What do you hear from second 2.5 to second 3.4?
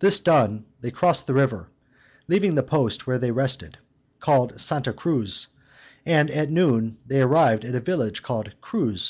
the post where they had